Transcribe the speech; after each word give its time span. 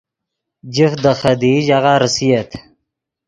جفت 0.75 0.99
دے 1.03 1.11
خدیئی 1.19 1.59
ژاغہ 1.67 1.93
ریسییت 2.01 2.49